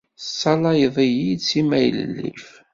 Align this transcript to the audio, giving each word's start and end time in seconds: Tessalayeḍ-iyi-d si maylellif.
Tessalayeḍ-iyi-d 0.19 1.41
si 1.49 1.61
maylellif. 1.69 2.47